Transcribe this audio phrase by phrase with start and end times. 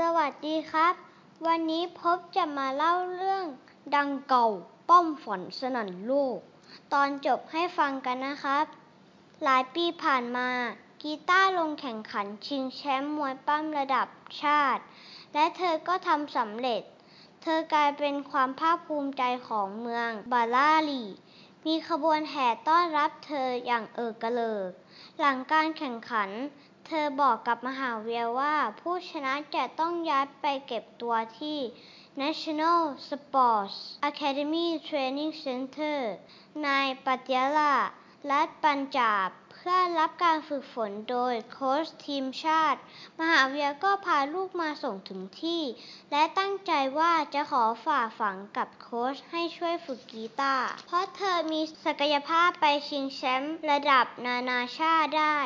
[0.00, 0.94] สวัสดีครับ
[1.46, 3.44] วันนี้พบจะมาเล่าเรื่อง
[3.94, 4.46] ดังเก่า
[4.88, 6.38] ป้อมฝนสนั่นโลก
[6.92, 8.66] ตอนจบให้ฟังกันนะครับ
[9.44, 10.48] หลายปีผ่านมา
[11.02, 14.06] กีตาร์ลงแข่งขันชิงแชมป์มวยปั้มระดับ
[14.42, 14.82] ชาติ
[15.34, 16.82] และเธอก็ทำสำเร็จ
[17.42, 21.04] เธอกลายเป็นความภาคภูมิใจของเมืองบาลาลี
[21.66, 24.70] มีขบวนแห่ต้อนรับเธออย่างเอิกกระเลิก
[25.18, 26.30] หลังการแข่งขัน
[26.86, 31.58] เธอบอกกับมหาวิทยาลัยว่า ผู้ชนะจะต้องย้ายไปเก็บตัวที่
[32.22, 33.76] National Sports
[34.10, 35.98] Academy Training Center
[36.64, 36.68] ใน
[37.06, 37.74] ปัตยาลา
[38.30, 42.80] รัฐปัญจาบ เพื่อรับการฝึกฝนโดยโค้ชทีมชาติ
[43.20, 45.62] มหาวิทยาลัยก็พาลูกมาส่งถึงที่
[46.10, 55.38] และตั้งใจว่าจะขอฝ่าฝังกับโค้ชให้ช่วยฝึกกีตาร์เพราะเธอมีศักยภาพไปชิงแชมป์ระดับนานาชาติได้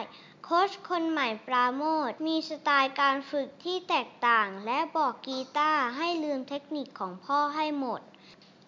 [0.50, 8.00] โค้ชคนใหม่ปราโมทมีสไตล์การฝึกที่แตกต่าง และบอกกีตาร์ให้ลืมเทคนิคของพ่อให้หมด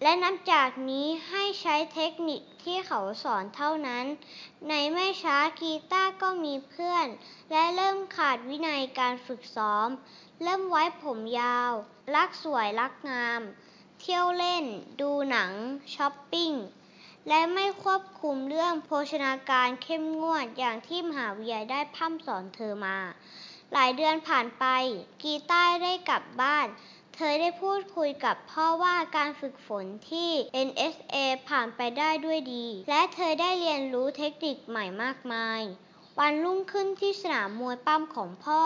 [0.01, 4.05] และนับจากนี้ให้ใช้เทคนิคที่เขาสอนเท่านั้น
[4.67, 7.07] ในไม่ช้ากีตาร์ก็มีเพื่อน
[7.51, 9.89] และเริ่มขาดวินัยการฝึกซ้อม
[10.43, 11.71] เริ่มไว้ผมยาว
[12.15, 13.41] รักสวยรักงาม
[13.99, 14.65] เที่ยวเล่น
[15.01, 15.51] ดูหนัง
[15.95, 16.51] ช้อปปิ้ง
[17.27, 22.97] และไม่ควบคุมเรื่องโภชนาการเข้มงวดอย่างที่มหาวิทยาลัยได้พร่ำสอนเธอมา
[23.73, 24.65] หลายเดือนผ่านไป
[25.23, 26.67] กีตาได้กลับบ้าน
[27.15, 30.31] เธอได้พูดคุยกับพ่อว่าการฝึกฝนที่
[30.67, 31.15] NSA
[31.49, 35.61] ผ่านไปได้ด้วยดี และเธอได้เรียนรู้เทคนิคใหม่มากมาย
[36.19, 38.61] วันรุ่งขึ้นที่สนามมวยปั้มของพ่อ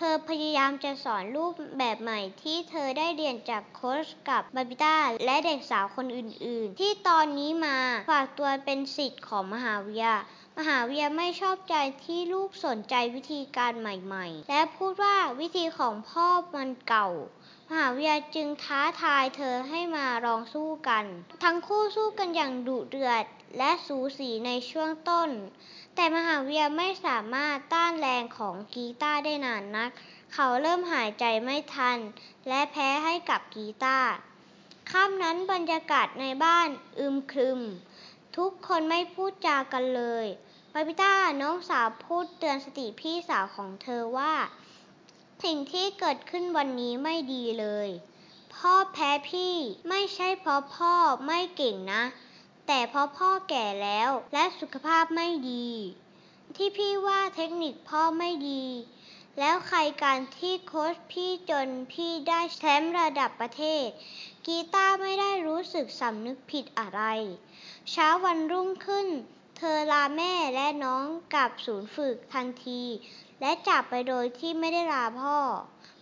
[0.00, 4.96] เธอพยายามจะสอนรูปแบบใหม่ที่เธอได้เรียนจากโค้ชกับบาบิต้า
[5.26, 7.78] และเด็กสาวคนอื่นๆ ที่ตอนนี้มา
[8.10, 10.14] ฝากตัวเป็นศิษย์ของมหาวิทยา
[10.58, 17.08] มหาวิทยาไม่ชอบใจที่ลูกสนใจวิธีการใหม่ๆ และพูดว่าวิธีของพ่อมันเก่า
[17.68, 21.04] มหาวิทยาจึงท้าทายเธอให้มาลองสู้กัน
[21.44, 23.24] ทั้งคู่สู้กันอย่างดุเดือด
[23.58, 25.30] และสูสีในช่วงต้น
[26.00, 29.90] แต่มหาวิทยาลัยไม่สามารถต้านแรงของกีตาร์ได้นานนัก
[30.34, 31.98] เขาเริ่มหายใจไม่ทัน
[32.48, 34.10] และแพ้ให้กับกีตาร์
[34.90, 37.60] ค่ำนั้นบรรยากาศในบ้านอึมครึม
[38.36, 40.26] ทุกคนไม่พูดจากันเลย
[40.72, 44.34] บาบิต้าน้องสาวพูดเตือนสติพี่สาวของเธอว่า
[45.44, 47.88] สิ่งที่เกิดขึ้นวันนี้ไม่ดีเลย
[48.54, 49.54] พ่อแพ้พี่
[49.88, 50.94] ไม่ใช่เพราะพ่อ
[51.26, 52.02] ไม่เก่งนะ
[52.70, 55.68] แต่เพราะพ่อแก่แล้วและสุขภาพไม่ดี
[56.56, 58.64] ที่พี่ว่าเทคนิคพ่อไม่ดี
[59.38, 63.86] แล้วใครการที่โค้ชพี่จนพี่ได้แชมป์ระดับประเทศ
[64.46, 67.02] กีตาร์ไม่ได้รู้สึกสำนึกผิดอะไร
[67.90, 69.08] เช้าวันรุ่งขึ้น
[69.58, 72.82] เธอลาแม่และน้องกลับศูนย์ฝึกทันที
[73.40, 75.38] และจากไปโดยที่ไม่ได้ลาพ่อ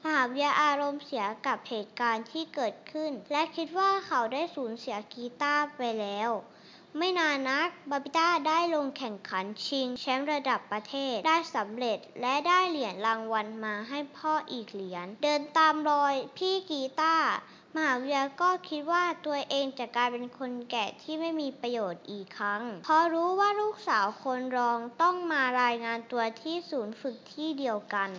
[0.04, 6.30] มหาวิทยาอารมณ์เสียกับเหตุการณ์ที่เกิดขึ้น และคิดว่าเขาได้สูญเสียกีตาร์ไปแล้ว
[6.98, 17.30] ไม่นานนัก บาบิต้าได้ลงแข่งขันชิงแชมป์ระดับประเทศได้สำเร็จและได้เหรียญรางวัลมาให้พ่ออีกเหรียญ เดินตามรอยพี่กีตาร์
[17.74, 28.10] มหาวิทยาก็คิดว่าตัวเองจะกลายเป็นคนแก่ที่ไม่มีประโยชน์อีกครั้ง เพราะรู้ว่าลูกสาวคนรองต้องมารายงานตัวที่ศูนย์ฝึกที่เดียวกัน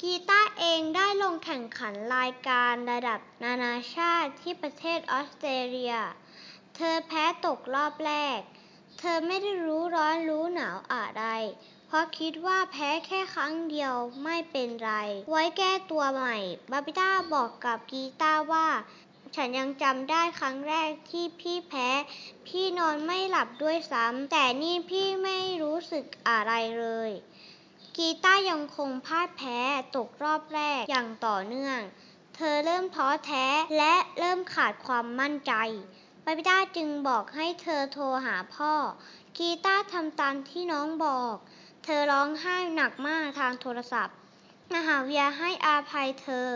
[0.00, 5.94] กีตาเองได้ลงแข่งขันรายการระดับนานาชาติที่ประเทศออสเตรเลีย
[6.76, 8.40] เธอแพ้ตกรอบแรก
[8.98, 11.24] เธอไม่ได้รู้ร้อนรู้หนาวอะไร
[11.86, 13.94] เพราะคิดว่าแพ้แค่ครั้งเดียว
[14.24, 14.92] ไม่เป็นไร
[15.30, 16.36] ไว้แก้ตัวใหม่
[16.70, 18.68] บาบิต้าบอกกับกีตาว่า
[19.36, 21.88] ฉันยังจำได้ครั้งแรกที่พี่แพ้
[22.46, 27.10] พี่นอนไม่หลับด้วยซ้ำ แต่นี่พี่ไม่รู้สึกอะไรเลย
[27.96, 29.58] กีตายังคงพ่ายแพ้
[29.96, 31.78] ตกรอบแรกอย่างต่อเนื่อง
[32.36, 33.46] เธอเริ่มท้อแท้
[33.78, 35.52] และเริ่มขาดความมั่นใจ
[36.24, 38.74] บาบิต้าจึงบอกให้เธอโทรหาพ่อ
[39.38, 41.36] กีตาทำตามที่น้องบอก
[41.84, 44.16] เธอร้องไห้หนักมากทางโทรศัพท์
[44.74, 46.48] มหาวิทยาให้อาภัยเธอ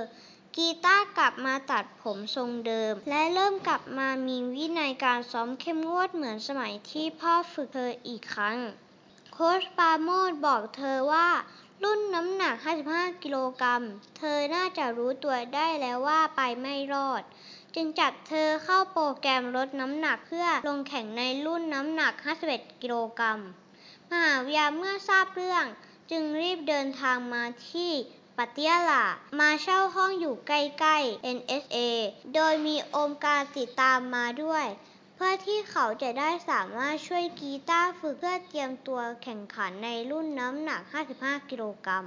[0.56, 8.58] กีตากลับมาตัดผมทรงเดิม และเริ่มกลับมามีวินัยการซ้อมเข้มงวดเหมือนสมัยที่พ่อฝึกเธออีกครั้ง
[9.32, 11.28] โค้ชปาโมทย์บอกเธอว่า
[11.82, 12.54] รุ่นน้ำหนัก
[12.90, 13.82] 55 กิโลกรัม
[14.18, 17.22] เธอน่าจะรู้ตัวได้แล้วว่าไปไม่รอด
[17.76, 22.12] จึงจับเธอเข้าโปรแกรมลดน้ำหนักเพื่อลงแข่งในรุ่นน้ำหนัก
[22.48, 23.40] 51 กิโลกรัม
[24.10, 25.64] มหาวิทยาเมื่อทราบเรื่อง
[26.10, 27.92] จึงรีบเดินทางมาที่
[28.38, 29.04] ปัตยาลา
[29.40, 30.52] มาเช่าห้องอยู่ใก
[30.84, 31.76] ล้ๆ NSA
[32.34, 34.66] โดยมีโอมการติดตามมาด้วย
[35.14, 40.80] เพื่อที่เขาจะได้สามารถช่วยกีตาร์ฝึกเพื่อเตรียมตัวแข่งขันในรุ่นน้ำหนัก
[41.16, 42.06] 55 กิโลกรัม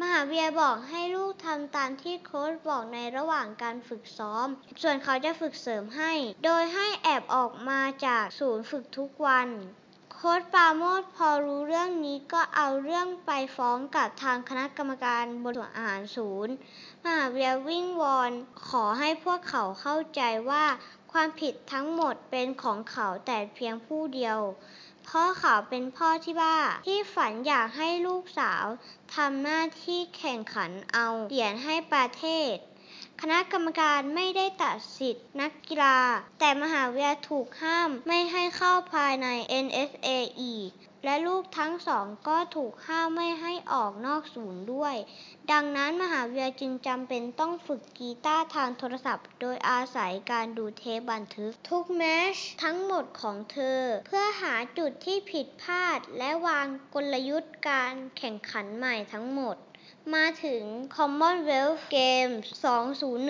[0.00, 4.46] มหาวิทยาลัยบอกให้ลูกทำตามที่โค้ชบอกในระหว่างการฝึกซ้อม
[4.82, 6.12] ส่วนเขาจะฝึกเสริมให้
[6.44, 9.48] โดยให้แอบออกมาจากศูนย์ฝึกทุกวัน
[10.12, 16.54] โค้ชปาโมทพอรู้เรื่องนี้ก็เอาเรื่องไปฟ้องกับทางคณะกรรมการบริหารอาหารศูนย์
[17.04, 18.30] มหาวิทยาลัยวิ่งวอน
[18.68, 20.64] ขอให้พวกเขาเข้าใจว่า
[21.12, 24.38] ความผิดทั้งหมดเป็นของเขาแต่เพียงผู้เดียว
[25.08, 26.56] พราะเขาเป็นพ่อที่บ้า
[26.86, 28.64] ที่ฝันอยากให้ลูกสาว
[29.14, 32.54] ทำหน้าที่แข่งขันเอาเหรียญให้ประเทศ
[33.24, 35.98] คณะกรรมการไม่ได้ตัดสิทธินักกีฬา
[36.40, 39.28] แต่มหาวิทยาลัยถูกห้ามไม่ให้เข้าภายใน
[39.64, 40.08] NSA
[40.42, 40.70] อีก
[41.04, 44.94] และลูกทั้งสองก็ถูกห้ามไม่ให้ออกนอกศูนย์ด้วย
[45.52, 52.02] ดังนั้นมหาวิทยาลัยจึงจำเป็นต้องฝึกกีตาร์ทางโทรศัพท์ โดยอาศัยการดูเทปบันทึก ทุกแม
[52.34, 59.56] ชทั้งหมดของเธอ เพื่อหาจุดที่ผิดพลาดและวางกลยุทธ์การแข่งขันใหม่ทั้งหมด
[60.14, 60.62] มาถึง
[60.96, 62.46] Commonwealth Games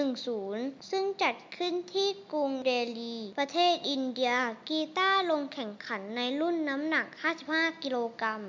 [0.02, 4.34] 2010 ซึ่งจัดขึ้นที่กรุงเดลี ประเทศอินเดีย
[4.68, 7.06] กีตาร์ลงแข่งขันในรุ่นน้ำหนัก
[7.44, 8.42] 55 กิโลกรัม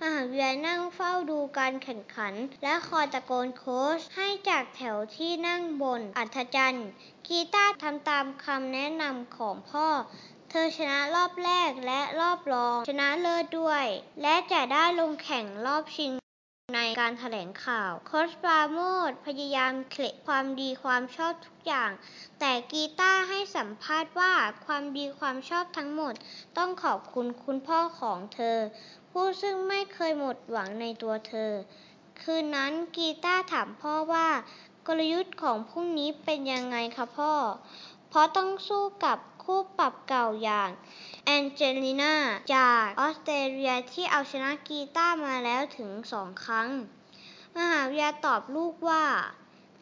[0.00, 6.88] มหาวิทยาลัยนั่งเฝ้าดูการแข่งขัน และคอยตะโกนโค้ชให้จากแถวที่นั่งบน อัศจรรย์
[7.26, 9.88] กีตาร์ทำตามคำแนะนำของพ่อ
[10.50, 13.84] เธอชนะรอบแรกและรอบรองชนะเลิศด้วย
[14.22, 16.12] และจะได้ลงแข่งรอบชิง
[16.76, 18.78] ในการแถลงข่าว โคชปราโม
[19.08, 21.90] ทพยายามเคลมความดีความชอบทุกอย่าง
[22.40, 24.34] แต่กีตาร์ให้สัมภาษณ์ว่า
[24.66, 26.14] ความดีความชอบทั้งหมด
[26.58, 28.58] ต้องขอบคุณคุณพ่อของเธอ
[29.10, 31.52] ผู้ซึ่งไม่เคยหมดหวังในตัวเธอ
[32.20, 34.28] คืนนั้นกีตาร์ถามพ่อว่า
[34.86, 37.32] กลยุทธ์ของพรุ่งนี้เป็นยังไงคะพ่อ
[38.08, 40.70] เพราะต้องสู้กับคู่ปรับเก่าอย่าง
[41.30, 42.14] แองเจลิน่า
[42.54, 46.68] จากออสเตรเลียที่เอาชนะกีตาร์มาแล้วถึงสองครั้ง
[47.56, 49.04] มหาวิทยาตอบลูกว่า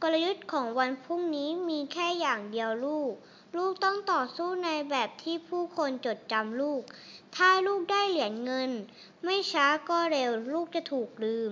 [0.03, 3.13] กลยุทธ์ของวันพรุ่งนี้มีแค่อย่างเดียวลูก
[3.57, 6.83] ลูกต้องต่อสู้ในแบบที่ผู้คนจดจำลูก
[7.37, 8.71] ถ้าลูกได้เหรียญเงิน
[9.25, 11.51] ไม่ช้าก็เร็วลูกจะถูกลืม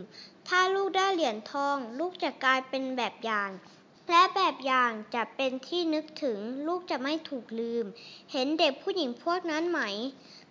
[0.49, 3.51] ถ้าลูกได้เหรียญทอง ลูกจะกลายเป็นแบบอย่าง
[4.11, 7.85] และแบบอย่างจะเป็นที่นึกถึงลูกจะไม่ถูกลืม
[8.33, 9.81] เห็นเด็กผู้หญิงพวกนั้นไหม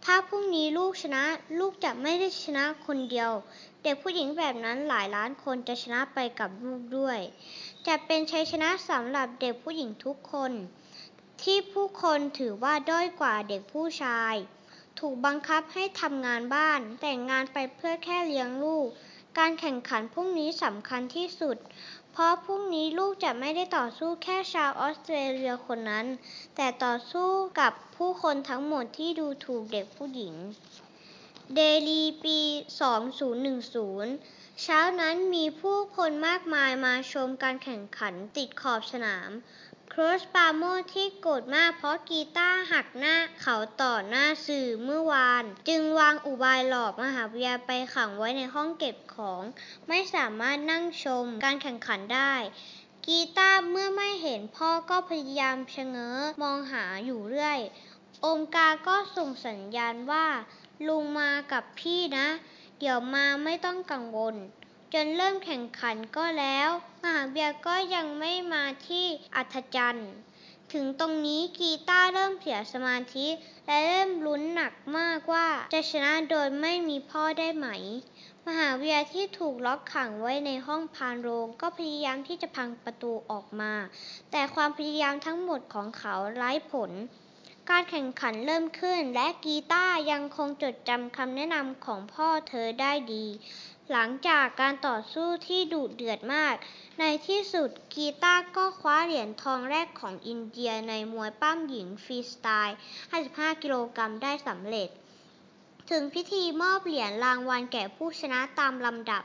[0.05, 1.23] ถ้าพรุ่งนี้ลูกชนะ
[1.59, 3.31] ลูกจะไม่ได้ชนะคนเดียว
[3.83, 7.19] เด็กผู้หญิงแบบนั้นหลายล้านคนจะชนะไปกับลูกด้วย
[7.87, 10.51] จะเป็นชัยชนะสำหรับเด็กผู้หญิงทุกคน
[11.43, 14.35] ที่ผู้คนถือว่าด้อยกว่าเด็กผู้ชาย
[14.99, 18.87] ถูกบังคับให้ทำงานบ้าน แต่งงานไปเพื่อแค่เลี้ยงลูก
[19.37, 21.57] การแข่งขันพรุ่งนี้สำคัญที่สุด
[22.15, 26.05] เพราะพรุ่งนี้ลูกจะไม่ได้ต่อสู้แค่ชาวออสเตรเลียคนนั้น
[26.55, 27.29] แต่ต่อสู้
[27.59, 30.35] กับผู้คนทั้งหมดที่ดูถูกเด็กผู้หญิง
[31.55, 32.39] เดลีปี
[33.65, 39.29] 2010 เช้านั้นมีผู้คนมากมายมาชมการแข่งขันติดขอบสนาม
[39.95, 49.43] โค้ชปราโมทที่โกรธมากเพราะกีตาร์หักหน้าเขาต่อหน้าสื่อเมื่อวาน จึงวางอุบายหลอกมหาวิทยาไปขังไว้ในห้องเก็บของ
[49.87, 52.33] ไม่สามารถนั่งชมการแข่งขันได้
[53.05, 57.59] กีตาร์เมื่อไม่เห็นพ่อก็พยายามชะเง้อมองหาอยู่เรื่อย
[58.21, 60.25] โอมกาก็ส่งสัญญาณว่า
[60.87, 62.27] ลุงมากับพี่นะ
[62.79, 64.35] เดี๋ยวมาไม่ต้องกังวล
[64.93, 66.69] จนเริ่มแข่งขันก็แล้ว
[67.03, 69.05] มหาวิทยก็ยังไม่มาที่
[69.35, 70.11] อัศจรรย์
[70.73, 73.27] ถึงตรงนี้กีตาร์เริ่มเสียสมาธิ
[73.67, 77.67] และเริ่มลุ้นหนักมากว่าจะชนะโดยไม่มีพ่อได้ไหม
[78.47, 83.73] มหาวิทยาลัยที่ถูกล็อกขังไว้ในห้องพานโรงก็พยายามที่จะพังประตูออกมา
[84.31, 86.91] แต่ความพยายามทั้งหมดของเขาไร้ผล
[87.71, 93.25] การแข่งขันเริ่มขึ้นและกีตาร์ยังคงจดจำคำแนะนำของพ่อเธอได้ดี
[93.91, 96.55] หลังจากการต่อสู้ที่ดุเดือดมาก
[96.99, 102.77] ในที่สุดกีตาร์ก็คว้าเหรียญทองแรกของอินเดียในมวยปั้มหญิงฟรีสไตล์
[103.19, 104.89] 55 กิโลกรัมได้สำเร็จ
[105.91, 109.23] ถึงพิธีมอบเหรียญรางวัลแก่ผู้ชนะตามลำดับ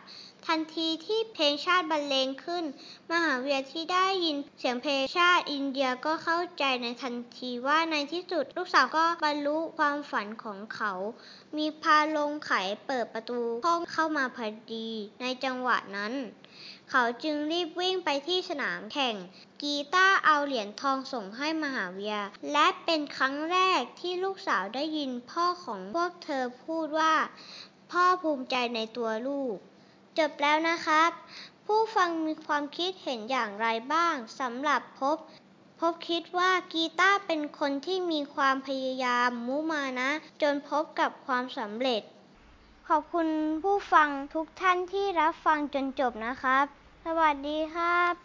[0.52, 2.64] ทันทีที่เพลงชาติบรรเลงขึ้น
[3.10, 10.92] มหาวิทยาที่ได้ยินเสียงเพลงชาติอินเดียก็เข้าใจในทันทีว่าในที่สุดลูกสาวก็บรรลุความฝันของเขา
[11.56, 12.52] มีพาลงไข
[12.86, 14.88] เปิดประตูห้องเข้ามาพอดี
[15.20, 16.12] ในจังหวะนั้น
[16.90, 19.16] เขาจึงรีบวิ่งไปที่สนามแข่ง
[19.62, 27.14] กีตาร์เอาเหรียญทองส่งให้มหาวิทยาลัยและเป็นครั้งแรกที่ลูกสาวได้ยินพ่อของพวกเธอพูดว่า
[27.90, 29.58] พ่อภูมิใจในตัวลูก
[30.18, 31.10] จบแล้วนะครับ
[31.66, 35.16] ผู้ฟังมีความคิดเห็นอย่างไรบ้างสำหรับพบ
[35.80, 40.10] พบคิดว่ากีตาร์เป็นคนที่มีความพยายามมุมานะ
[40.42, 42.02] จนพบกับความสำเร็จ
[42.88, 43.28] ขอบคุณ
[43.62, 46.64] ผู้ฟังทุกท่านที่รับฟังจนจบนะครับ
[47.04, 48.18] สวัสดีครับ